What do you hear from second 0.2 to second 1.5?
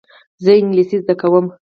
زه انګلیسي زده کوم.